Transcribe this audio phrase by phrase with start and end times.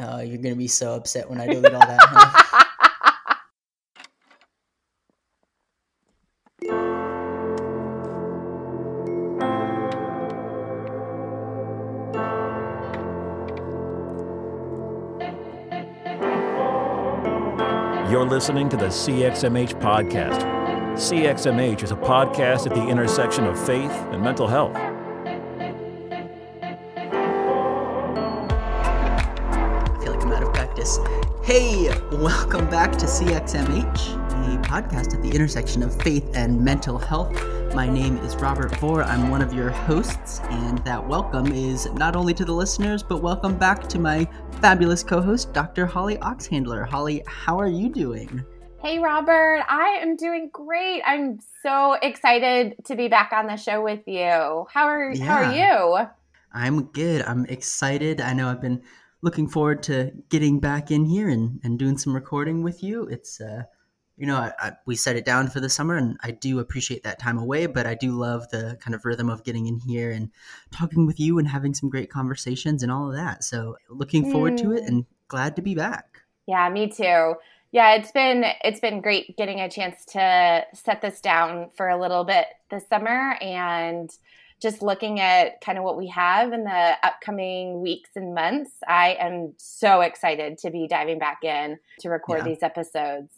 [0.00, 1.98] Oh, you're gonna be so upset when I delete all that.
[2.00, 2.48] Huh?
[18.12, 20.42] You're listening to the CXMH podcast.
[20.96, 24.76] CXMH is a podcast at the intersection of faith and mental health.
[32.12, 37.32] Welcome back to CXMH, a podcast at the intersection of faith and mental health.
[37.74, 39.02] My name is Robert Vore.
[39.02, 43.22] I'm one of your hosts, and that welcome is not only to the listeners, but
[43.22, 44.28] welcome back to my
[44.60, 45.86] fabulous co host, Dr.
[45.86, 46.86] Holly Oxhandler.
[46.86, 48.44] Holly, how are you doing?
[48.82, 49.62] Hey, Robert.
[49.68, 51.00] I am doing great.
[51.06, 54.66] I'm so excited to be back on the show with you.
[54.70, 55.24] How are, Yeah.
[55.24, 55.52] how are
[56.02, 56.06] you?
[56.52, 57.22] I'm good.
[57.22, 58.20] I'm excited.
[58.20, 58.82] I know I've been
[59.22, 63.04] looking forward to getting back in here and, and doing some recording with you.
[63.04, 63.62] It's, uh,
[64.16, 67.02] you know, I, I, we set it down for the summer, and I do appreciate
[67.04, 67.66] that time away.
[67.66, 70.30] But I do love the kind of rhythm of getting in here and
[70.70, 73.42] talking with you and having some great conversations and all of that.
[73.44, 74.88] So looking forward to it Mm.
[74.88, 76.22] and glad to be back.
[76.46, 77.34] Yeah, me too.
[77.70, 81.98] Yeah, it's been it's been great getting a chance to set this down for a
[81.98, 84.10] little bit this summer and
[84.62, 88.70] just looking at kind of what we have in the upcoming weeks and months.
[88.86, 92.44] I am so excited to be diving back in to record Yeah.
[92.44, 93.32] these episodes.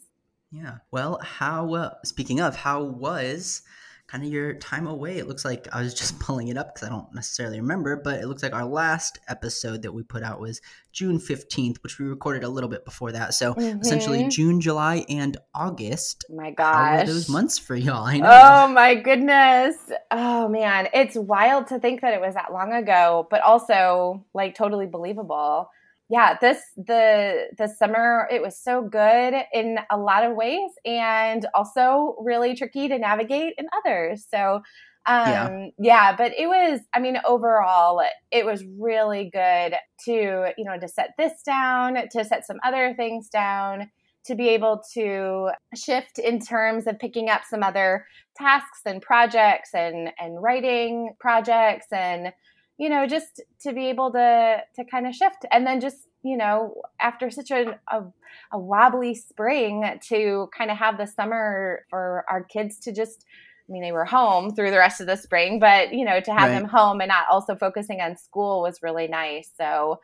[0.51, 0.77] Yeah.
[0.91, 3.63] Well, how, uh, speaking of, how was
[4.07, 5.17] kind of your time away?
[5.17, 8.19] It looks like I was just pulling it up because I don't necessarily remember, but
[8.21, 10.61] it looks like our last episode that we put out was
[10.91, 13.33] June 15th, which we recorded a little bit before that.
[13.33, 14.31] So essentially Mhm.
[14.31, 16.25] June, July, and August.
[16.31, 17.07] Oh my gosh.
[17.07, 18.05] those months for y'all?
[18.05, 18.29] I know.
[18.31, 19.75] Oh my goodness.
[20.11, 24.55] Oh man, it's wild to think that it was that long ago, but also like
[24.55, 25.69] totally believable.
[26.09, 31.45] Yeah, this the the summer it was so good in a lot of ways and
[31.55, 34.25] also really tricky to navigate in others.
[34.29, 34.61] So
[35.07, 35.49] um Yeah.
[35.79, 38.01] yeah, but it was I mean overall
[38.31, 42.93] it was really good to, you know, to set this down, to set some other
[42.95, 43.89] things down,
[44.25, 48.05] to be able to shift in terms of picking up some other
[48.37, 52.31] tasks and projects and and writing projects and
[52.77, 56.37] you know just to be able to to kind of shift and then just you
[56.37, 58.03] know after such a, a,
[58.51, 63.25] a wobbly spring to kind of have the summer for our kids to just
[63.67, 66.31] I mean, they were home through the rest of the spring, but you know, to
[66.33, 66.51] have Right.
[66.51, 69.49] them home and not also focusing on school was really nice.
[69.57, 69.99] So,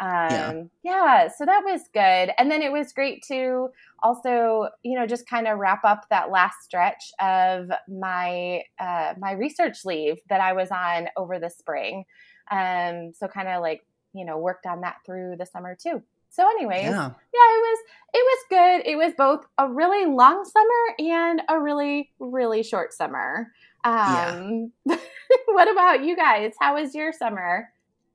[0.00, 0.52] um, Yeah.
[0.82, 2.30] yeah, so that was good.
[2.38, 3.68] And then it was great to
[4.02, 9.32] also, you know, just kind of wrap up that last stretch of my uh, my
[9.32, 12.04] research leave that I was on over the spring.
[12.50, 16.02] Um, so kind of like you know worked on that through the summer too.
[16.30, 17.10] So, anyways, Yeah.
[17.10, 17.78] yeah, it was
[18.12, 18.90] it was good.
[18.90, 23.52] It was both a really long summer and a really really short summer.
[23.84, 26.52] Um, what about you guys?
[26.60, 27.68] How was your summer?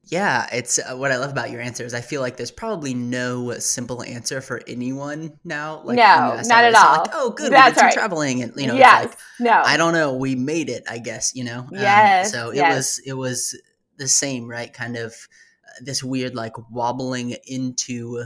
[0.10, 2.94] Yeah, it's uh, what I love about your answer is I feel like there's probably
[2.96, 5.82] no simple answer for anyone now.
[5.84, 7.02] Like No, when you ask not at all.
[7.02, 7.94] Like, oh, good, we That's did some right.
[7.94, 10.14] traveling, and you know, yes, like no, I don't know.
[10.14, 11.36] We made it, I guess.
[11.36, 11.60] You know.
[11.60, 12.76] Um, Yes, so it yes.
[12.76, 13.62] was it was
[13.98, 14.74] the same, right?
[14.74, 18.26] Kind of uh, this weird like wobbling into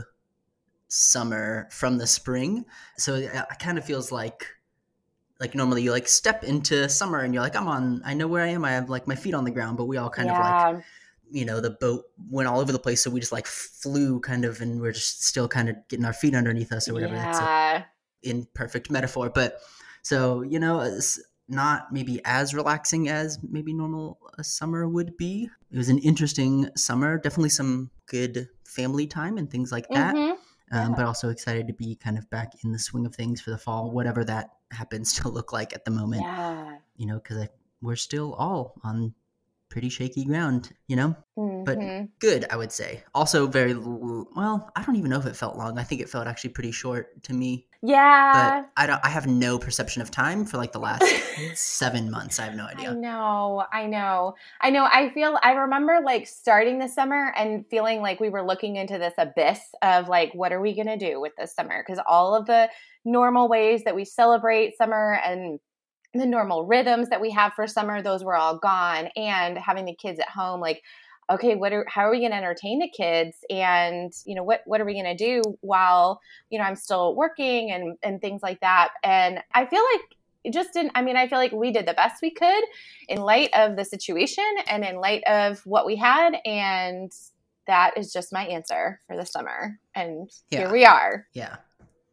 [0.88, 2.64] summer from the spring.
[2.96, 4.46] So it, it kind of feels like
[5.40, 8.00] like normally you like step into summer and you're like I'm on.
[8.04, 8.64] I know where I am.
[8.64, 10.80] I have like my feet on the ground, but we all kind of like yeah,
[11.34, 14.44] you know the boat went all over the place so we just like flew kind
[14.44, 17.14] of and we're just still kind of getting our feet underneath us or whatever.
[17.14, 17.82] That's a yeah,
[18.22, 19.60] imperfect metaphor but
[20.02, 25.50] so you know it's not maybe as relaxing as maybe normal a summer would be.
[25.70, 30.14] It was an interesting summer definitely some good family time and things like that.
[30.14, 30.36] Mhm.
[30.72, 33.50] um, but also excited to be kind of back in the swing of things for
[33.50, 36.22] the fall whatever that happens to look like at the moment.
[36.22, 36.78] Yeah.
[36.96, 37.48] you know because
[37.82, 39.14] we're still all on
[39.74, 41.16] pretty shaky ground you know
[41.64, 42.08] but Mhm.
[42.20, 45.80] good i would say also very well i don't even know if it felt long
[45.80, 48.30] i think it felt actually pretty short to me yeah.
[48.32, 51.02] but i don't i have no perception of time for like the last
[51.54, 54.84] seven months i have no I idea know, I know, I know.
[54.84, 58.98] I feel, I remember like starting the summer and feeling like we were looking into
[58.98, 61.82] this abyss of like, what are we going to do with this summer?
[61.84, 62.70] Because all of the
[63.04, 65.58] normal ways that we celebrate summer and
[66.14, 69.08] the normal rhythms that we have for summer, those were all gone.
[69.16, 70.82] And having the kids at home, like,
[71.30, 73.38] okay, what are, how are we going to entertain the kids?
[73.48, 76.20] And, you know, what, what are we going to do while,
[76.50, 78.90] you know, I'm still working and, and things like that.
[79.02, 81.94] And I feel like it just didn't, I mean, I feel like we did the
[81.94, 82.64] best we could
[83.08, 86.34] in light of the situation and in light of what we had.
[86.44, 87.10] And
[87.66, 89.80] that is just my answer for the summer.
[89.94, 90.58] And Yeah.
[90.58, 91.26] here we are.
[91.32, 91.56] Yeah.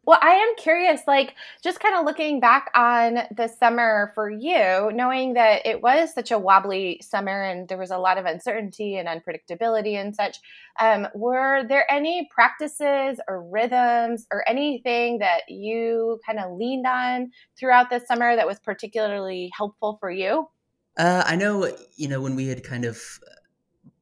[0.04, 4.90] Well, I am curious, like, just kind of looking back on the summer for you,
[4.92, 8.96] knowing that it was such a wobbly summer and there was a lot of uncertainty
[8.96, 10.38] and unpredictability and such.
[10.80, 17.30] Um, were there any practices or rhythms or anything that you kind of leaned on
[17.56, 20.48] throughout the summer that was particularly helpful for you?
[20.96, 23.00] Uh, I know, you know, when we had kind of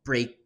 [0.05, 0.39] break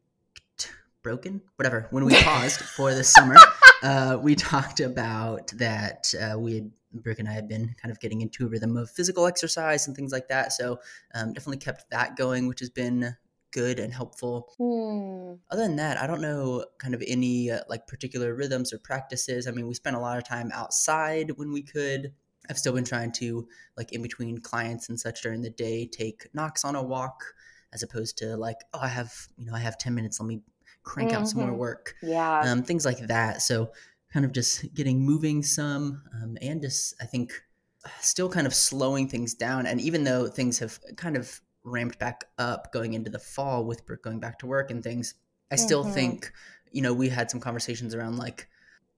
[1.04, 3.36] broken, whatever, when we paused for the summer,
[3.84, 8.00] uh, we talked about that uh, we had Brooke and I had been kind of
[8.00, 10.52] getting into a rhythm of physical exercise and things like that.
[10.52, 10.80] So
[11.14, 13.16] um, definitely kept that going, which has been
[13.52, 14.52] good and helpful.
[14.58, 15.34] Hmm.
[15.50, 19.46] Other than that, I don't know kind of any uh, like particular rhythms or practices.
[19.46, 22.12] I mean, we spent a lot of time outside when we could.
[22.50, 26.26] I've still been trying to like in between clients and such during the day take
[26.34, 27.24] Knox on a walk
[27.72, 30.42] as opposed to like oh I have you know I have 10 minutes let me
[30.84, 31.56] crank out some more Mhm.
[31.56, 32.46] work Yeah.
[32.46, 33.42] um, things like that.
[33.42, 33.72] So
[34.12, 37.32] kind of just getting moving some um, and just I think
[38.00, 39.66] still kind of slowing things down.
[39.66, 43.86] And even though things have kind of ramped back up going into the fall with
[43.86, 45.14] Brooke going back to work and things,
[45.50, 45.84] I still Mhm.
[45.84, 46.32] think
[46.72, 48.48] you know we had some conversations around like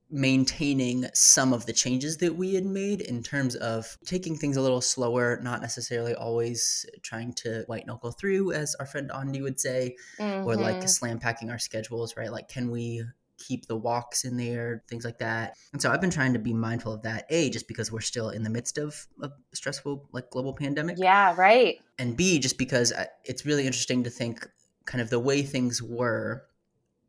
[0.09, 4.61] maintaining some of the changes that we had made in terms of taking things a
[4.61, 9.59] little slower, not necessarily always trying to white knuckle through, as our friend Andi would
[9.59, 10.89] say, or like Mhm.
[10.89, 12.31] slam packing our schedules, right?
[12.31, 13.03] Like, can we
[13.37, 15.55] keep the walks in there, things like that.
[15.71, 17.27] And so I've been trying to be mindful of that.
[17.29, 21.35] A, just because we're still in the midst of a stressful, like global pandemic, yeah,
[21.37, 21.79] right.
[21.99, 24.49] and B, just because I- it's really interesting to think
[24.85, 26.47] kind of the way things were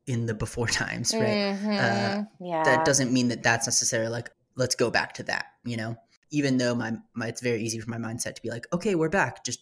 [0.08, 1.36] in the before times, right?
[1.38, 2.26] Mhm.
[2.40, 2.64] yeah.
[2.64, 5.96] That doesn't mean that that's necessarily like let's go back to that, you know.
[6.30, 9.08] Even though my, my it's very easy for my mindset to be like, okay, we're
[9.08, 9.60] back, just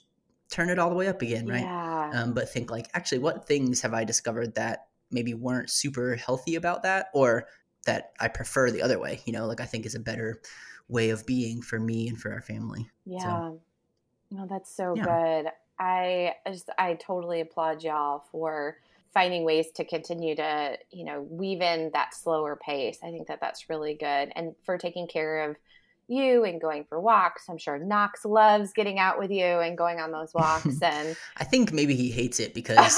[0.51, 1.63] turn it all the way up again, right?
[1.63, 2.11] Yeah.
[2.15, 6.55] um, but think like actually what things have i discovered that maybe weren't super healthy
[6.55, 7.49] about that or
[7.85, 10.41] that i prefer the other way you know like i think is a better
[10.89, 13.51] way of being for me and for our family Yeah.
[14.31, 15.05] No, that's so Yeah.
[15.05, 15.51] good.
[15.79, 18.79] I I just I totally applaud y'all for
[19.15, 22.99] finding ways to continue to, you know, weave in that slower pace.
[23.03, 25.57] I think that that's really good and for taking care of
[26.09, 27.49] you and going for walks.
[27.49, 31.43] I'm sure Knox loves getting out with you and going on those walks and i
[31.45, 32.97] think maybe he hates it because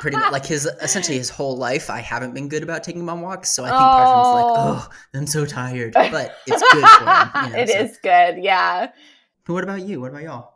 [0.00, 3.08] pretty much like his essentially his whole life i haven't been good about taking him
[3.08, 4.88] on walks so i think part of him's like Oh.
[4.90, 7.78] oh i'm so tired but it's good for him you know, It so.
[7.78, 8.42] is good.
[8.42, 8.90] Yeah.
[9.46, 10.54] But what about you what about y'all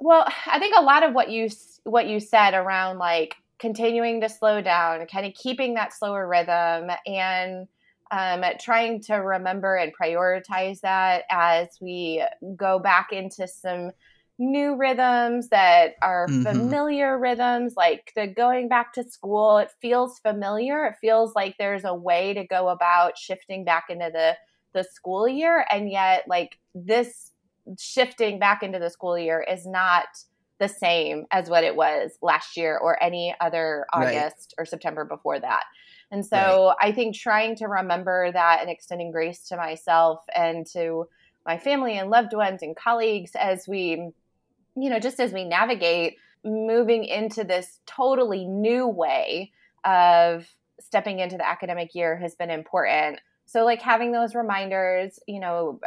[0.00, 1.48] Well, I think a lot of what you
[1.84, 6.90] what you said around like continuing to slow down, kind of keeping that slower rhythm,
[7.06, 7.68] and
[8.10, 12.24] um, trying to remember and prioritize that as we
[12.56, 13.92] go back into some
[14.38, 16.40] new rhythms that are Mhm.
[16.42, 19.58] familiar rhythms, like the going back to school.
[19.58, 20.86] It feels familiar.
[20.86, 24.36] It feels like there's a way to go about shifting back into the
[24.72, 27.32] the school year, and yet like this
[27.78, 30.06] shifting back into the school year is not
[30.60, 34.16] the same as what it was last year or any other Right.
[34.16, 35.64] August or September before that.
[36.12, 41.08] And so I think trying to remember that and extending grace to myself and to
[41.46, 44.10] my family and loved ones and colleagues as we,
[44.76, 49.52] you know, just as we navigate moving into this totally new way
[49.84, 50.46] of
[50.80, 53.20] stepping into the academic year has been important.
[53.46, 55.80] So, like having those reminders, you know,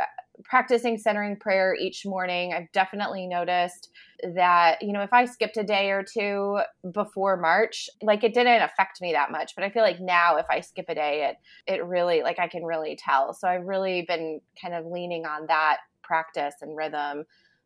[0.43, 3.89] practicing centering prayer each morning, I've definitely noticed
[4.35, 6.59] that, you know, if I skipped a day or two
[6.91, 9.53] before March, like it didn't affect me that much.
[9.55, 12.47] But I feel like now if I skip a day, it it really like I
[12.47, 13.33] can really tell.
[13.33, 17.25] So I've really been kind of leaning on that practice and rhythm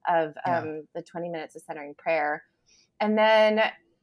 [0.09, 0.61] of Yeah.
[0.61, 2.43] um, the 20 minutes of centering prayer.
[2.99, 3.61] And then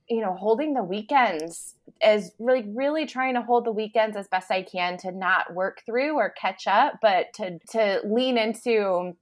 [0.09, 4.50] you know holding the weekends is really really trying to hold the weekends as best
[4.50, 9.12] i can to not work through or catch up but to to lean into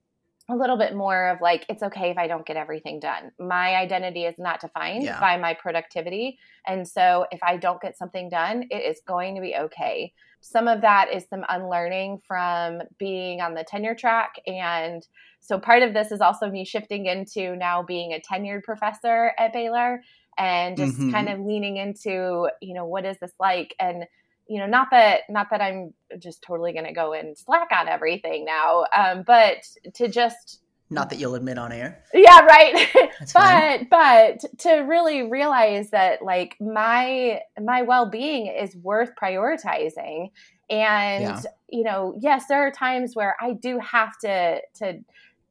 [0.49, 3.75] a little bit more of like it's okay if i don't get everything done my
[3.75, 5.19] identity is not defined Yeah.
[5.19, 6.37] by my productivity
[6.67, 10.11] and so if i don't get something done it is going to be okay
[10.41, 15.07] some of that is some unlearning from being on the tenure track and
[15.39, 19.53] so part of this is also me shifting into now being a tenured professor at
[19.53, 20.01] baylor
[20.37, 21.11] and just Mhm.
[21.11, 24.05] kind of leaning into you know what is this like and
[24.47, 27.87] you know not that not that i'm just totally going to go and slack on
[27.87, 29.57] everything now um, but
[29.93, 30.59] to just
[30.89, 32.87] not that you'll admit on air yeah right
[33.31, 33.87] fine.
[33.89, 40.29] but but to really realize that like my my well-being is worth prioritizing
[40.69, 41.41] and Yeah.
[41.69, 44.99] you know yes there are times where i do have to to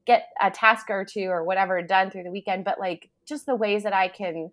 [0.05, 3.55] get a task or two or whatever done through the weekend but like just the
[3.55, 4.51] ways that i can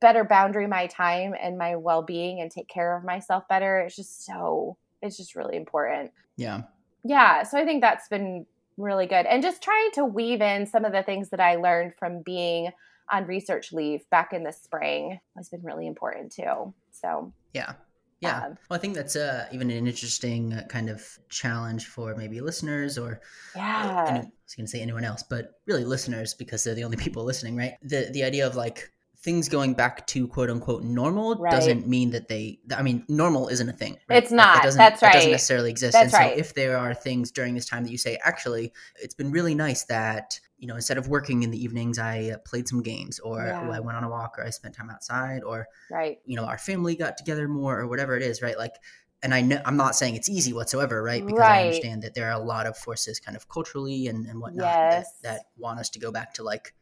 [0.00, 4.24] better boundary my time and my well-being and take care of myself better it's just
[4.24, 6.62] so it's just really important Yeah.
[7.04, 10.84] yeah so i think that's been really good and just trying to weave in some
[10.84, 12.70] of the things that i learned from being
[13.10, 17.72] on research leave back in the spring has been really important too so Yeah.
[18.20, 18.36] Yeah.
[18.44, 22.42] Um, well, I think that's uh, even an interesting uh, kind of challenge for maybe
[22.42, 23.22] listeners or
[23.56, 26.84] yeah any- I was going to say anyone else, but really listeners because they're the
[26.84, 27.76] only people listening, right?
[27.82, 28.92] The the idea of like
[29.22, 31.50] things going back to quote unquote normal Right.
[31.50, 32.58] doesn't mean that they.
[32.76, 33.98] I mean, normal isn't a thing.
[34.08, 34.22] Right?
[34.22, 34.58] It's not.
[34.58, 35.92] It doesn't, That's It doesn't necessarily exist.
[35.92, 36.38] That's and so right.
[36.38, 39.84] if there are things during this time that you say, actually, it's been really nice
[39.84, 43.68] that you know instead of working in the evenings, I played some games, or Yeah.
[43.70, 46.58] I went on a walk, or I spent time outside, or right you know our
[46.58, 48.74] family got together more or whatever it is right like
[49.22, 52.26] and i know i'm not saying it's easy whatsoever right because i understand that there
[52.26, 55.18] are a lot of forces kind of culturally and, and whatnot Yes.
[55.22, 56.74] that, that want us to go back to like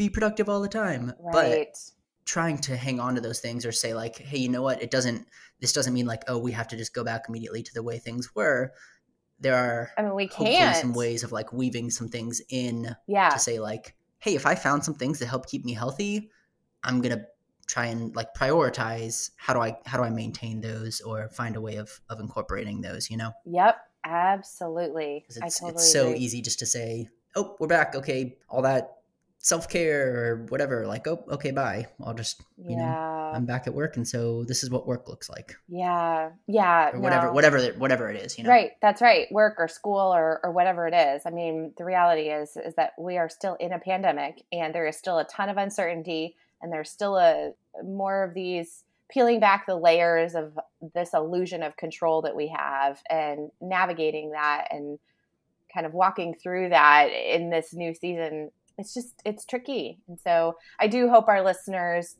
[0.00, 1.76] be productive all the time but
[2.24, 4.82] trying to hang on to those things or say like hey you know what?
[4.82, 5.26] It doesn't
[5.60, 7.98] this doesn't mean like oh we have to just go back immediately to the way
[7.98, 8.72] things were.
[9.40, 13.28] There are i mean we can't some ways of like weaving some things in yeah.
[13.30, 16.30] to say like hey if i found some things that help keep me healthy
[16.84, 17.24] i'm gonna
[17.66, 21.60] try and like prioritize how do i how do i maintain those or find a
[21.60, 23.32] way of of incorporating those you know?
[23.46, 23.76] Yep.
[24.04, 25.24] Absolutely.
[25.28, 26.18] It's, totally it's so agree.
[26.20, 27.94] easy just to say oh we're back.
[27.94, 28.36] Okay.
[28.48, 28.99] All that
[29.42, 33.96] self-care or whatever like oh okay bye i'll just you know i'm back at work
[33.96, 37.32] and so this is what work looks like yeah yeah or whatever no.
[37.32, 39.30] whatever whatever it is you know Right, that's right.
[39.30, 41.22] Work or school or or whatever it is.
[41.24, 44.88] I mean, the reality is is that we are still in a pandemic and there
[44.88, 47.52] is still a ton of uncertainty and there's still a
[47.84, 50.58] more of these peeling back the layers of
[50.94, 54.98] this illusion of control that we have and navigating that and
[55.72, 58.50] kind of walking through that in this new season.
[58.80, 60.00] It's just it's tricky.
[60.08, 62.16] And so I do hope our listeners,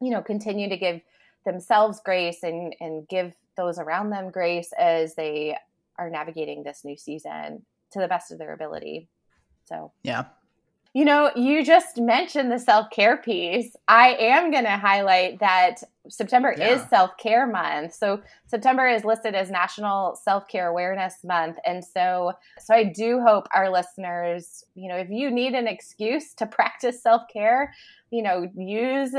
[0.00, 1.00] you know, continue to give
[1.44, 5.56] themselves grace and and give those around them grace as they
[5.98, 9.08] are navigating this new season to the best of their ability.
[9.64, 10.24] So, yeah
[10.94, 13.74] you know, you just mentioned the self care piece.
[13.88, 17.94] I am going to highlight that September is self care month.
[17.94, 23.20] So September is listed as National Self Care Awareness Month, and so so I do
[23.20, 27.72] hope our listeners, you know, if you need an excuse to practice self care,
[28.10, 29.14] you know, use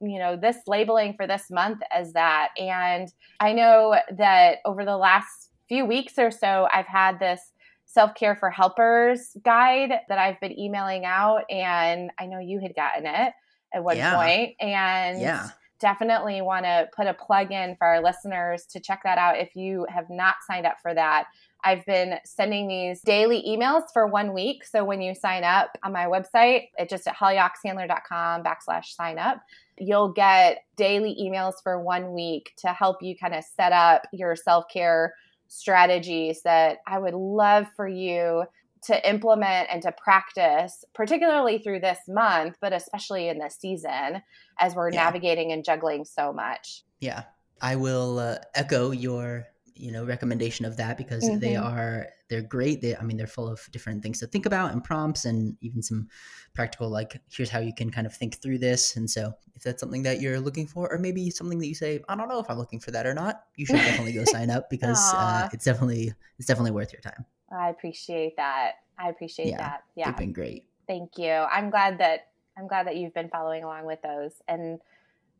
[0.00, 2.48] you know this labeling for this month as that.
[2.58, 7.51] And I know that over the last few weeks or so, I've had this
[7.92, 12.74] self care for helpers guide that I've been emailing out, and I know you had
[12.74, 13.32] gotten it
[13.74, 14.16] at one Yeah.
[14.16, 15.50] point, and yeah
[15.82, 19.56] definitely want to put a plug in for our listeners to check that out if
[19.56, 21.26] you have not signed up for that.
[21.64, 24.64] I've been sending these daily emails for one week.
[24.64, 29.42] So when you sign up on my website, it's just at hollyoxhandler.com backslash sign up,
[29.76, 34.36] you'll get daily emails for one week to help you kind of set up your
[34.36, 35.14] self care
[35.52, 38.44] strategies that I would love for you
[38.84, 44.22] to implement and to practice, particularly through this month, but especially in this season
[44.58, 45.04] as we're Yeah.
[45.04, 46.82] navigating and juggling so much.
[47.00, 47.24] Yeah,
[47.60, 49.46] I will uh, echo your
[49.82, 51.62] you know recommendation of that because they Mhm.
[51.72, 52.80] are they're great.
[52.80, 55.82] They I mean they're full of different things to think about and prompts and even
[55.82, 56.08] some
[56.54, 58.96] practical like here's how you can kind of think through this.
[58.96, 62.00] And so if that's something that you're looking for, or maybe something that you say
[62.08, 64.50] I don't know if I'm looking for that or not, you should definitely go sign
[64.50, 67.26] up because uh, it's definitely it's definitely worth your time.
[67.50, 68.72] I appreciate that.
[68.98, 69.84] I appreciate Yeah, that.
[69.96, 70.06] Yeah.
[70.06, 70.64] They've been great.
[70.86, 71.30] Thank you.
[71.30, 74.32] I'm glad that I'm glad that you've been following along with those.
[74.48, 74.80] And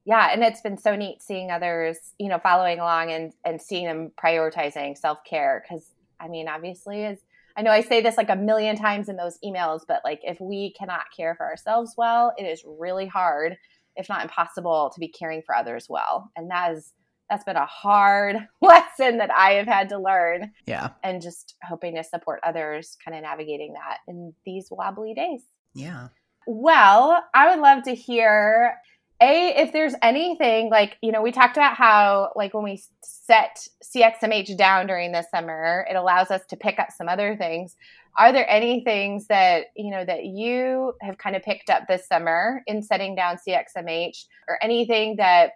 [0.04, 3.86] yeah, and it's been so neat seeing others, you know, following along and and seeing
[3.86, 5.90] them prioritizing self-care cuz
[6.20, 7.18] I mean, obviously as
[7.56, 10.40] I know I say this like a million times in those emails, but like if
[10.40, 13.56] we cannot care for ourselves well, it is really hard,
[13.96, 16.30] if not impossible, to be caring for others well.
[16.36, 16.92] And that is
[17.30, 21.94] that's been a hard lesson that I have had to learn Yeah, and just hoping
[21.94, 25.42] to support others kind of navigating that in these wobbly days.
[25.74, 26.08] yeah,
[26.46, 28.74] Well, I would love to hear
[29.22, 33.66] a if there's anything like you know we talked about how like when we set
[33.84, 37.76] CXMH down during the summer, it allows us to pick up some other things.
[38.18, 42.06] Are there any things that you know that you have kind of picked up this
[42.06, 45.52] summer in setting down CXMH, or anything that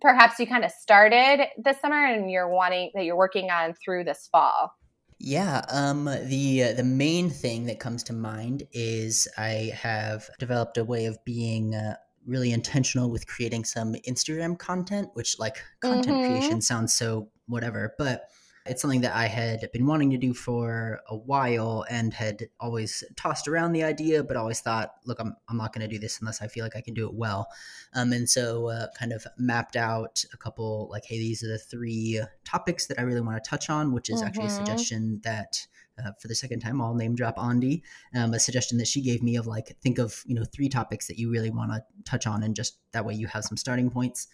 [0.00, 4.04] perhaps you kind of started this summer and you're wanting that you're working on through
[4.04, 4.74] this fall?
[5.20, 10.78] Yeah, um, the uh, the main thing that comes to mind is I have developed
[10.78, 11.96] a way of being uh,
[12.28, 16.26] really intentional with creating some Instagram content, which like content Mhm.
[16.28, 18.28] creation sounds so whatever, but
[18.68, 23.02] It's something that I had been wanting to do for a while and had always
[23.16, 26.20] tossed around the idea, but always thought, look, I'm, I'm not going to do this
[26.20, 27.48] unless I feel like I can do it well.
[27.94, 31.56] Um, and so uh, kind of mapped out a couple, like, hey, these are the
[31.58, 34.26] three topics that I really want to touch on, which is mm-hmm.
[34.26, 34.66] actually a mm-hmm.
[34.66, 35.66] suggestion that
[36.04, 37.82] uh, for the second time, I'll name drop Andi,
[38.14, 41.06] um, a suggestion that she gave me of like, think of, you know, three topics
[41.06, 43.90] that you really want to touch on and just that way you have some starting
[43.90, 44.28] points.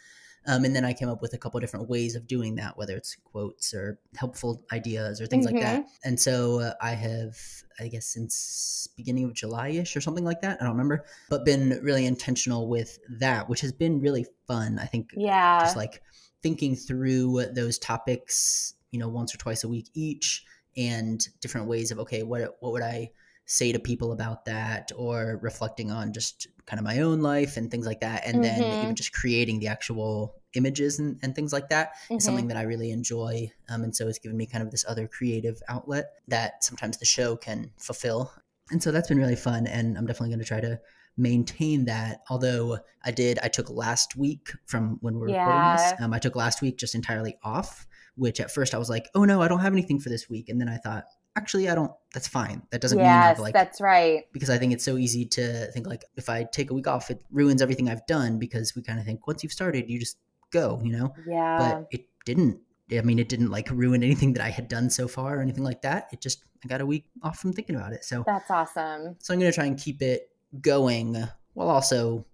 [0.46, 2.94] Um, and then I came up with a couple different ways of doing that, whether
[2.96, 5.56] it's quotes or helpful ideas or things mm-hmm.
[5.56, 5.80] like that.
[5.80, 6.08] Mm-hmm.
[6.08, 7.36] And so uh, I have,
[7.80, 10.58] I guess, since beginning of July ish or something like that.
[10.60, 14.78] I don't remember, but been really intentional with that, which has been really fun.
[14.78, 16.02] I think, yeah, just like
[16.42, 20.44] thinking through those topics, you know, once or twice a week each,
[20.76, 23.10] and different ways of okay, what what would I
[23.46, 27.70] say to people about that, or reflecting on just kind of my own life and
[27.70, 28.60] things like that, and mm-hmm.
[28.60, 32.16] then even just creating the actual images and, and things like that mm-hmm.
[32.16, 33.50] is something that I really enjoy.
[33.68, 37.04] Um, and so it's given me kind of this other creative outlet that sometimes the
[37.04, 38.32] show can fulfill.
[38.70, 39.66] And so that's been really fun.
[39.66, 40.80] And I'm definitely going to try to
[41.16, 42.22] maintain that.
[42.30, 45.44] Although I did, I took last week from when we are yeah.
[45.44, 48.88] recording this, um, I took last week just entirely off which at first I was
[48.88, 50.48] like, oh no, I don't have anything for this week.
[50.48, 51.04] And then I thought,
[51.36, 52.62] actually, I don't, that's fine.
[52.70, 54.24] That doesn't yes, mean I've like, that's right.
[54.32, 57.10] Because I think it's so easy to think like, if I take a week off,
[57.10, 60.16] it ruins everything I've done because we kind of think once you've started, you just
[60.52, 61.12] go, you know?
[61.26, 61.58] Yeah.
[61.58, 62.60] But it didn't.
[62.92, 65.64] I mean, it didn't like ruin anything that I had done so far or anything
[65.64, 66.08] like that.
[66.12, 68.04] It just, I got a week off from thinking about it.
[68.04, 69.16] So that's awesome.
[69.18, 70.28] So I'm going to try and keep it
[70.60, 71.16] going
[71.54, 72.26] while also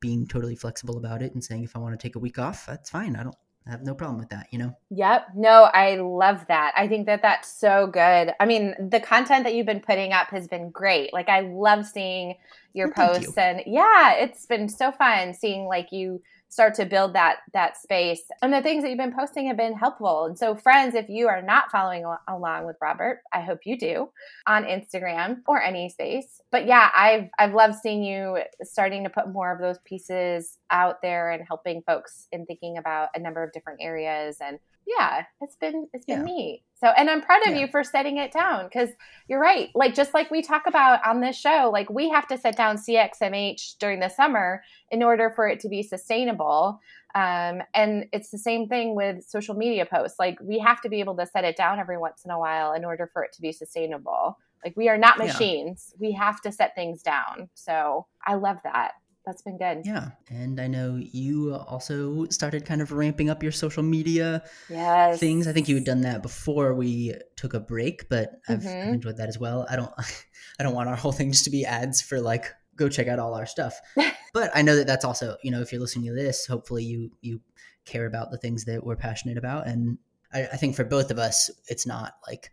[0.00, 2.66] being totally flexible about it and saying if I want to take a week off,
[2.66, 3.14] that's fine.
[3.14, 3.36] I don't
[3.66, 4.74] I have no problem with that, you know?
[4.90, 5.28] Yep.
[5.36, 6.72] No, I love that.
[6.76, 8.32] I think that that's so good.
[8.40, 11.12] I mean, the content that you've been putting up has been great.
[11.12, 12.36] Like, I love seeing
[12.72, 13.36] your well, posts.
[13.36, 13.42] You.
[13.42, 18.22] And yeah, it's been so fun seeing like you start to build that that space.
[18.42, 20.26] And the things that you've been posting have been helpful.
[20.26, 24.10] And so friends if you are not following along with robert i hope you do
[24.46, 26.40] on instagram or any space.
[26.50, 31.00] But yeah i've i've loved seeing you starting to put more of those pieces out
[31.02, 35.56] there and helping folks in thinking about a number of different areas and yeah, it's
[35.56, 36.34] been it's been yeah.
[36.34, 36.62] neat.
[36.78, 37.60] So, and I'm proud of yeah.
[37.60, 38.88] you for setting it down because
[39.28, 39.68] you're right.
[39.74, 42.76] Like just like we talk about on this show, like we have to set down
[42.76, 46.80] CXMH during the summer in order for it to be sustainable.
[47.14, 50.18] Um, and it's the same thing with social media posts.
[50.18, 52.72] Like we have to be able to set it down every once in a while
[52.72, 54.38] in order for it to be sustainable.
[54.64, 55.92] Like we are not machines.
[55.92, 56.08] Yeah.
[56.08, 57.50] We have to set things down.
[57.54, 58.92] So I love that
[59.30, 59.82] that's been good.
[59.84, 60.10] Yeah.
[60.28, 65.20] And I know you also started kind of ramping up your social media yes.
[65.20, 65.46] things.
[65.46, 68.88] I think you had done that before we took a break, but I've, mm-hmm.
[68.88, 69.66] I've enjoyed that as well.
[69.70, 69.92] I don't
[70.58, 73.20] I don't want our whole thing just to be ads for like go check out
[73.20, 73.78] all our stuff.
[74.34, 77.12] but I know that that's also, you know, if you're listening to this, hopefully you
[77.20, 77.40] you
[77.84, 79.96] care about the things that we're passionate about and
[80.32, 82.52] I, I think for both of us, it's not like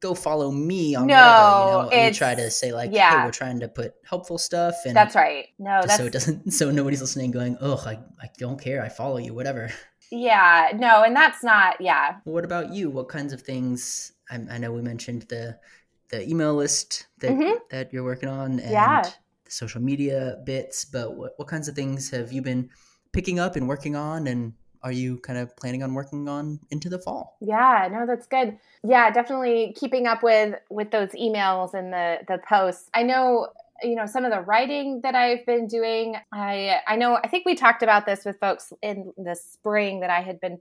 [0.00, 1.94] go follow me on no, whatever.
[1.94, 3.20] You know, we try to say like, yeah.
[3.20, 5.46] hey, we're trying to put helpful stuff, and that's right.
[5.58, 5.96] No, that's...
[5.96, 9.34] so it doesn't, so nobody's listening, going, oh, I, I don't care, I follow you,
[9.34, 9.70] whatever.
[10.10, 12.16] Yeah, no, and that's not, yeah.
[12.24, 12.90] What about you?
[12.90, 14.12] What kinds of things?
[14.30, 15.58] I, I know we mentioned the
[16.10, 17.58] the email list that mm-hmm.
[17.70, 19.02] that you're working on, and yeah.
[19.02, 22.70] the social media bits, but what what kinds of things have you been
[23.12, 26.88] picking up and working on, and are you kind of planning on working on into
[26.88, 27.36] the fall?
[27.40, 28.58] Yeah, no, that's good.
[28.82, 32.88] Yeah, definitely keeping up with with those emails and the the posts.
[32.94, 33.48] I know
[33.82, 36.16] you know some of the writing that I've been doing.
[36.32, 40.10] I I know I think we talked about this with folks in the spring that
[40.10, 40.60] I had been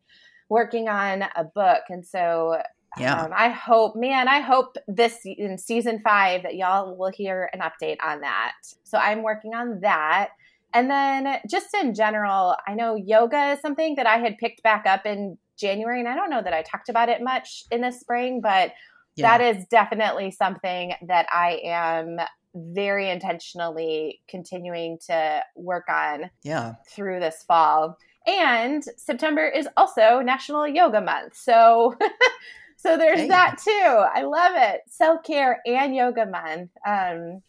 [0.50, 2.58] working on a book, and so
[3.00, 3.22] yeah.
[3.22, 7.60] Um, I hope, man, I hope this in season five that y'all will hear an
[7.60, 8.54] update on that.
[8.84, 10.30] So I'm working on that.
[10.78, 14.86] And then just in general, I know yoga is something that I had picked back
[14.86, 17.92] up in January, and I don't know that I talked about it much in the
[17.92, 18.74] spring, but
[19.16, 19.38] yeah.
[19.38, 22.20] that is definitely something that I am
[22.54, 26.76] very intentionally continuing to work on yeah.
[26.92, 27.98] through this fall.
[28.28, 31.36] And September is also National Yoga Month.
[31.38, 31.96] So
[32.78, 33.28] so there's hey.
[33.30, 33.72] that too.
[33.72, 34.82] I love it.
[34.90, 36.70] Self-care and yoga month.
[36.86, 37.42] Um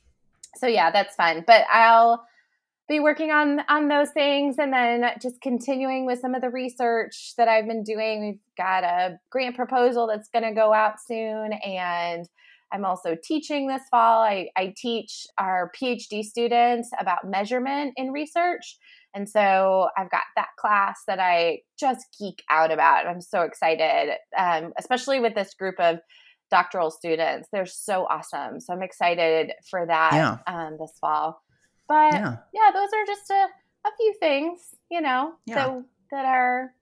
[0.56, 1.44] so yeah, that's fun.
[1.46, 2.24] But I'll
[2.88, 7.34] be working on on those things and then just continuing with some of the research
[7.36, 8.20] that I've been doing.
[8.20, 12.26] We've got a grant proposal that's going to go out soon and
[12.72, 14.22] I'm also teaching this fall.
[14.22, 18.76] I, I teach our PhD students about measurement in research.
[19.14, 23.06] And so I've got that class that I just geek out about.
[23.06, 25.96] I'm so excited, um, especially with this group of
[26.50, 27.48] doctoral students.
[27.52, 28.60] They're so awesome.
[28.60, 30.36] So I'm excited for that yeah.
[30.46, 31.40] um, this fall.
[31.88, 33.46] But yeah, yeah those are just a,
[33.86, 35.54] a few things, you know, yeah.
[35.54, 36.74] that, that are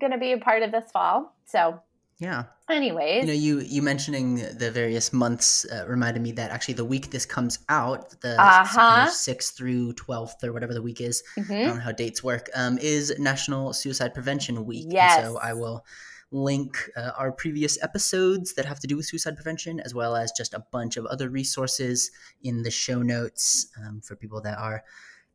[0.00, 1.34] going to be a part of this fall.
[1.46, 1.80] So
[2.18, 2.44] Yeah.
[2.70, 6.84] Anyways, you know, you you mentioning the various months uh, reminded me that actually the
[6.84, 9.06] week this comes out, the Uh-huh.
[9.06, 11.66] sixth through twelfth or whatever the week is, I Mhm.
[11.66, 14.84] don't know how dates work, um, is National Suicide Prevention Week.
[14.84, 15.16] And Yes.
[15.20, 15.84] so I will
[16.32, 20.32] link uh, our previous episodes that have to do with suicide prevention, as well as
[20.32, 22.10] just a bunch of other resources
[22.42, 24.82] in the show notes um, for people that are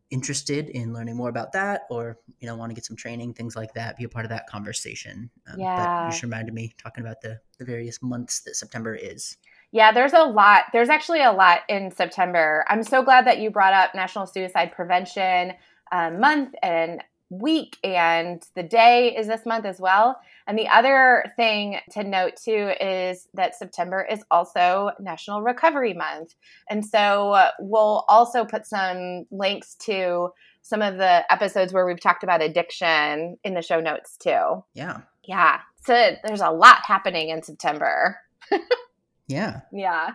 [0.09, 3.57] interested in learning more about that or you know want to get some training things
[3.57, 5.75] like that be a part of that conversation um, Yeah.
[5.75, 9.35] but you just reminded me talking about the the various months that september is
[9.73, 10.63] Yeah, there's a lot.
[10.71, 12.63] There's actually a lot in September.
[12.69, 15.53] I'm so glad that you brought up National Suicide Prevention
[15.91, 20.19] um, Month and week, and the day is this month as well.
[20.47, 26.35] And the other thing to note too is that September is also National Recovery Month.
[26.69, 30.29] And so we'll also put some links to
[30.61, 34.63] some of the episodes where we've talked about addiction in the show notes too.
[34.73, 35.59] yeah Yeah.
[35.85, 38.17] So there's a lot happening in September.
[39.27, 40.11] yeah Yeah.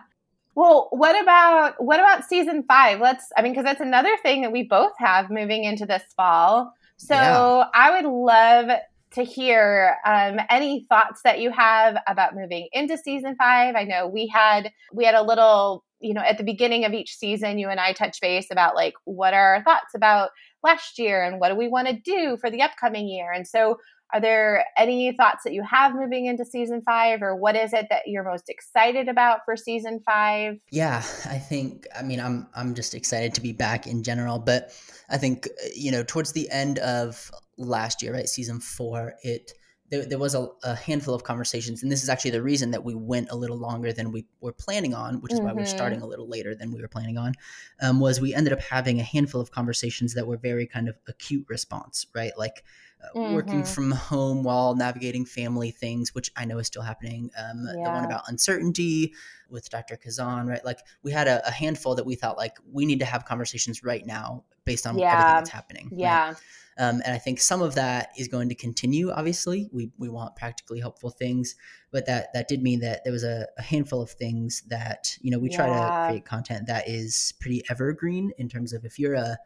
[0.55, 3.01] Well, what about what about season five?
[3.01, 3.31] Let's.
[3.35, 6.71] I mean, because that's another thing that we both have moving into this fall.
[6.97, 7.65] So Yeah.
[7.73, 8.69] I would love
[9.13, 13.75] to hear um, any thoughts that you have about moving into season five.
[13.75, 17.15] I know we had we had a little, you know, at the beginning of each
[17.15, 20.31] season, you and I touch base about like what are our thoughts about
[20.63, 23.31] last year and what do we want to do for the upcoming year.
[23.31, 23.77] And so
[24.13, 27.87] are there any thoughts that you have moving into season five, or what is it
[27.89, 30.57] that you're most excited about for season five?
[30.71, 34.71] yeah i think i mean i'm i'm just excited to be back in general but
[35.09, 39.53] i think uh, you know towards the end of last year right season four it
[39.93, 42.83] there, there was a, a handful of conversations and this is actually the reason that
[42.83, 46.01] we went a little longer than we were planning on which is why we're starting
[46.01, 47.33] a little later than we were planning on
[47.81, 50.97] um, was we ended up having a handful of conversations that were very kind of
[51.07, 52.31] acute response right?
[52.37, 52.63] Like
[53.03, 53.67] uh, working Mhm.
[53.67, 58.05] from home while navigating family things which i know is still happening um, the one
[58.05, 59.13] about uncertainty
[59.49, 60.63] with dr kazan right?
[60.65, 63.83] Like we had a, a handful that we thought like we need to have conversations
[63.83, 65.11] right now based on Yeah.
[65.13, 65.99] everything that's happening right?
[65.99, 66.33] Yeah.
[66.79, 69.11] Um, and I think some of that is going to continue.
[69.11, 71.55] Obviously, we we want practically helpful things,
[71.91, 75.29] but that that did mean that there was a, a handful of things that you
[75.29, 75.79] know we try Yeah.
[75.91, 79.37] to create content that is pretty evergreen in terms of if you're a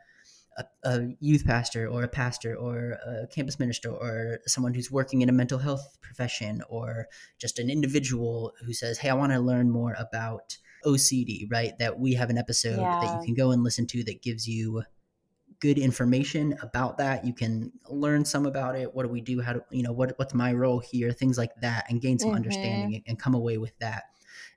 [0.58, 5.22] a, a youth pastor or a pastor or a campus minister or someone who's working
[5.22, 9.40] in a mental health profession or just an individual who says, "Hey, I want to
[9.40, 11.78] learn more about OCD," right?
[11.78, 14.84] That we have an episode that you can go and listen to that gives you
[15.60, 17.26] good information about that.
[17.26, 18.94] You can learn some about it.
[18.94, 19.42] What do we do?
[19.42, 21.12] How do you know what what's my role here?
[21.12, 22.36] Things like that, and gain some Mhm.
[22.36, 24.06] understanding and, and come away with that.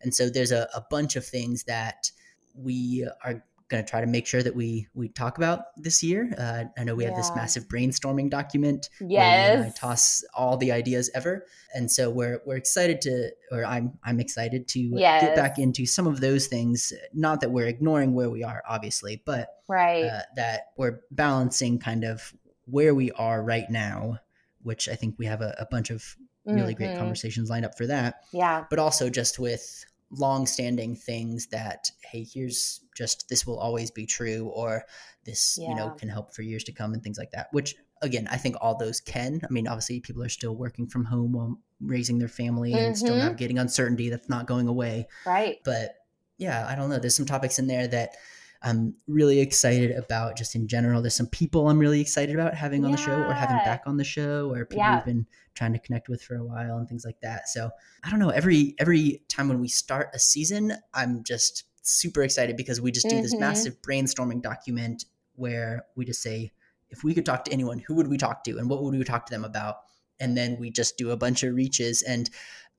[0.02, 2.10] And so there's a, a bunch of things that
[2.54, 6.34] we are going to try to make sure that we we talk about this year.
[6.36, 11.10] Uh, I know we have this massive brainstorming document where I toss all the ideas
[11.14, 15.22] ever, and so we're we're excited to, or I'm I'm excited to Yes.
[15.22, 16.92] get back into some of those things.
[17.14, 20.04] Not that we're ignoring where we are, obviously, but Right.
[20.04, 22.34] uh, that we're balancing kind of
[22.66, 24.18] where we are right now,
[24.62, 26.98] which I think we have a, a bunch of really great Mhm.
[26.98, 28.64] conversations lined up for that, Yeah.
[28.68, 34.50] but also just with long-standing things that hey here's just this will always be true
[34.54, 34.84] or
[35.24, 38.26] this you know can help for years to come and things like that which again
[38.30, 41.56] i think all those can i mean obviously people are still working from home while
[41.80, 43.18] raising their family and still Mhm.
[43.20, 45.58] navigating uncertainty that's not going away Right.
[45.64, 45.94] but
[46.38, 46.98] yeah, I don't know.
[46.98, 48.16] There's some topics in there that
[48.62, 51.00] I'm really excited about just in general.
[51.00, 53.96] There's some people I'm really excited about having on the show or having back on
[53.96, 54.96] the show or people Yeah.
[54.96, 57.48] we've been trying to connect with for a while and things like that.
[57.48, 57.70] So
[58.04, 58.28] I don't know.
[58.30, 63.08] Every every time when we start a season, I'm just super excited because we just
[63.08, 63.40] do this Mhm.
[63.40, 66.52] massive brainstorming document where we just say,
[66.90, 69.02] if we could talk to anyone, who would we talk to and what would we
[69.04, 69.76] talk to them about?
[70.18, 72.28] And then we just do a bunch of reaches and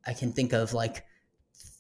[0.06, 1.06] I can think of like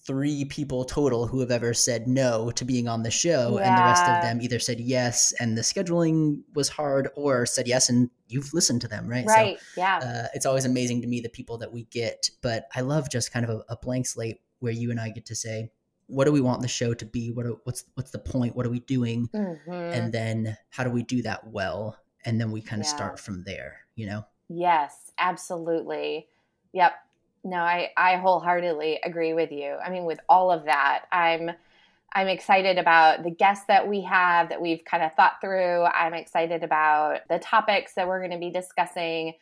[0.05, 3.81] three people total who have ever said no to being on the show and the
[3.83, 8.09] rest of them either said yes and the scheduling was hard or said yes and
[8.27, 9.59] you've listened to them right Right.
[9.77, 9.97] yeah.
[9.97, 13.31] uh, it's always amazing to me the people that we get but i love just
[13.31, 15.69] kind of a, a blank slate where you and i get to say
[16.07, 18.65] what do we want the show to be what do, what's what's the point what
[18.65, 19.67] are we doing Mhm.
[19.95, 22.95] and then how do we do that well and then we kind of Yeah.
[22.95, 26.27] start from there you know Yes, absolutely.
[26.73, 26.91] Yep.
[27.43, 29.77] No, I I wholeheartedly agree with you.
[29.83, 31.51] I mean, with all of that, I'm
[32.13, 35.83] I'm excited about the guests that we have that we've kind of thought through.
[35.85, 39.33] I'm excited about the topics that we're going to be discussing.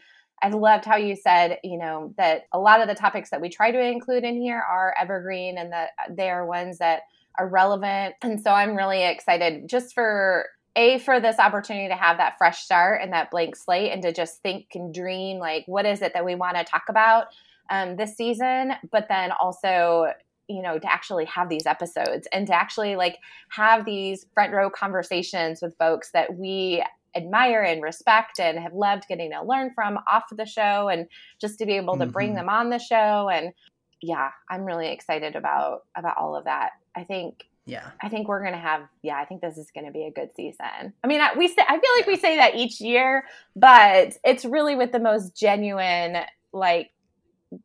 [0.41, 3.49] I loved how you said, you know, that a lot of the topics that we
[3.49, 7.01] try to include in here are evergreen and that they are ones that
[7.37, 8.15] are relevant.
[8.21, 12.59] And so I'm really excited just for a for this opportunity to have that fresh
[12.59, 16.13] start and that blank slate and to just think and dream like what is it
[16.13, 17.25] that we want to talk about
[17.69, 20.07] um, this season, but then also
[20.49, 24.69] you know to actually have these episodes and to actually like have these front row
[24.69, 26.83] conversations with folks that we
[27.15, 31.07] admire and respect and have loved getting to learn from off the show and
[31.39, 32.11] just to be able to mm-hmm.
[32.11, 33.53] bring them on the show and
[34.01, 38.43] yeah i'm really excited about about all of that i think yeah i think we're
[38.43, 41.47] gonna have yeah i think this is gonna be a good season i mean we
[41.47, 42.11] say i feel like yeah.
[42.11, 43.23] we say that each year
[43.55, 46.17] but it's really with the most genuine
[46.53, 46.91] like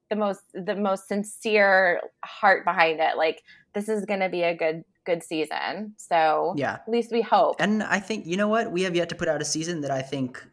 [0.09, 3.42] the most the most sincere heart behind it like
[3.75, 5.94] this is gonna be a good good season.
[5.97, 7.57] So yeah, at least we hope.
[7.59, 9.90] And I think you know what we have yet to put out a season that
[9.90, 10.44] I think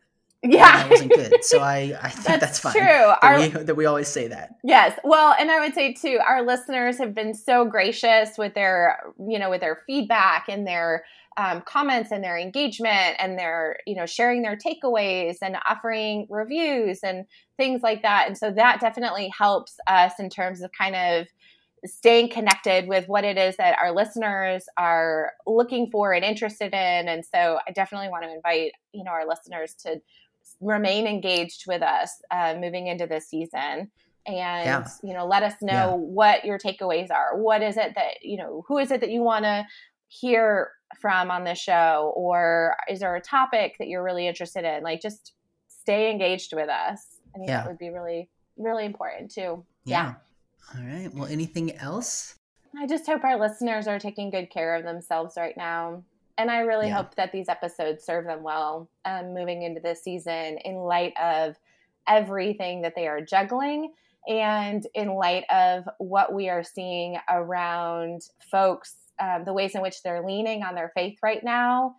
[0.44, 1.44] yeah that wasn't good.
[1.44, 2.74] So I I think that's, that's fine.
[2.74, 2.84] True.
[2.84, 4.56] That, our, we, that we always say that.
[4.64, 5.00] Yes.
[5.04, 9.40] Well, and I would say too, our listeners have been so gracious with their you
[9.40, 11.06] know with their feedback and their
[11.38, 17.00] um, comments and their engagement and their you know sharing their takeaways and offering reviews
[17.04, 17.26] and
[17.58, 21.28] things like that and so that definitely helps us in terms of kind of
[21.86, 27.08] staying connected with what it is that our listeners are looking for and interested in.
[27.08, 30.00] And so I definitely want to invite, you know, our listeners to
[30.60, 33.90] remain engaged with us uh, moving into this season
[34.28, 34.88] and yeah.
[35.02, 35.94] you know let us know yeah.
[35.94, 39.22] what your takeaways are what is it that you know who is it that you
[39.22, 39.66] want to
[40.12, 44.84] hear from on this show or is there a topic that you're really interested in
[44.84, 45.34] like just
[45.70, 47.62] stay engaged with us i think yeah.
[47.62, 50.16] that would be really really important too yeah.
[50.76, 51.14] All right.
[51.14, 52.36] Well, anything else?
[52.78, 56.04] I just hope our listeners are taking good care of themselves right now.
[56.38, 56.98] And I really yeah.
[56.98, 61.56] hope that these episodes serve them well um, moving into this season in light of
[62.08, 63.94] everything that they are juggling
[64.28, 70.02] and in light of what we are seeing around folks, um, the ways in which
[70.04, 71.96] they're leaning on their faith right now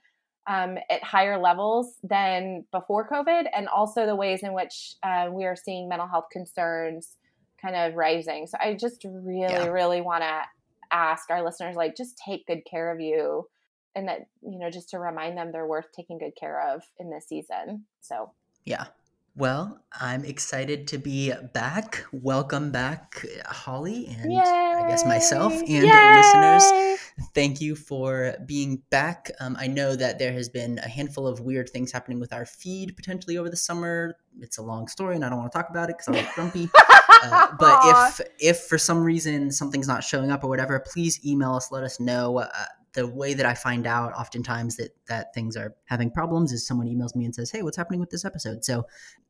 [0.47, 5.45] um, at higher levels than before COVID, and also the ways in which uh, we
[5.45, 7.17] are seeing mental health concerns
[7.61, 8.47] kind of rising.
[8.49, 9.67] So I just really, yeah.
[9.67, 10.43] really want to
[10.91, 13.47] ask our listeners, like, just take good care of you.
[13.95, 17.11] And that, you know, just to remind them they're worth taking good care of in
[17.11, 17.85] this season.
[18.01, 18.33] So,
[18.65, 18.87] yeah.
[19.35, 22.05] Well, I'm excited to be back.
[22.13, 24.41] Welcome back, Holly, and Yay!
[24.41, 26.17] I guess myself and Yay!
[26.17, 27.01] listeners.
[27.35, 29.31] Thank you for being back.
[29.41, 32.45] Um, I know that there has been a handful of weird things happening with our
[32.45, 34.19] feed potentially over the summer.
[34.39, 36.69] It's a long story, and I don't want to talk about it because I'm grumpy.
[37.25, 41.55] uh, but if if for some reason something's not showing up or whatever, please email
[41.55, 41.73] us.
[41.73, 42.41] Let us know.
[42.41, 42.49] Uh,
[42.95, 46.87] the way that I find out oftentimes that that things are having problems is someone
[46.87, 48.87] emails me and says, "Hey, what's happening with this episode?" So,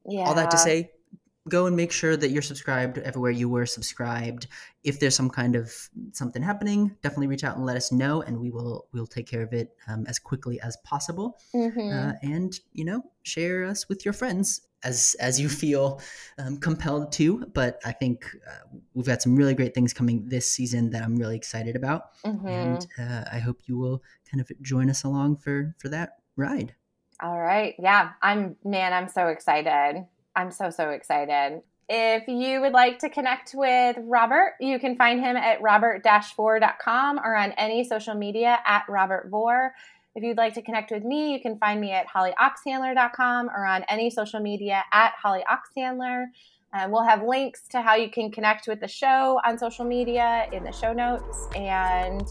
[0.07, 0.25] yeah.
[0.25, 0.91] all that to say,
[1.49, 4.47] go and make sure that you're subscribed everywhere you were subscribed.
[4.85, 5.73] If there's some kind of
[6.13, 9.43] something happening, definitely reach out and let us know, and we will we'll take care
[9.43, 11.39] of it um, as quickly as possible.
[11.55, 11.91] Mm-hmm.
[11.91, 16.01] Uh, and you know, share us with your friends as as you feel
[16.39, 17.47] um, compelled to.
[17.55, 21.17] But I think uh, we've got some really great things coming this season that I'm
[21.17, 22.47] really excited about, mm-hmm.
[22.47, 26.75] and uh, I hope you will kind of join us along for for that ride.
[27.23, 30.05] All right, yeah, I'm man, I'm so excited.
[30.35, 31.63] I'm so so excited.
[31.89, 37.37] If you would like to connect with Robert, you can find him at robert-vore.com or
[37.37, 39.75] on any social media at Robert Vore.
[40.15, 43.85] If you'd like to connect with me, you can find me at hollyoxhandler.com or on
[43.89, 46.27] any social media at hollyoxhandler.
[46.75, 50.49] Um, we'll have links to how you can connect with the show on social media
[50.53, 51.49] in the show notes.
[51.55, 52.27] And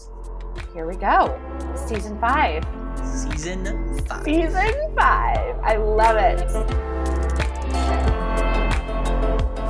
[0.74, 1.40] here we go.
[1.76, 2.64] Season five.
[3.04, 4.24] Season five.
[4.24, 5.56] Season five.
[5.62, 6.40] I love it.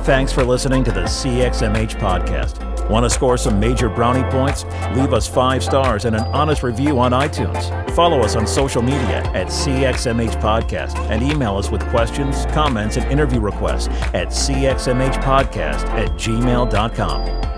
[0.05, 2.73] Thanks for listening to the CXMH podcast.
[2.89, 4.65] Want to score some major brownie points?
[4.95, 7.89] Leave us five stars and an honest review on iTunes.
[7.91, 13.09] Follow us on social media at CXMH Podcast and email us with questions, comments, and
[13.09, 17.52] interview requests at cxmhpodcast at gmail.com.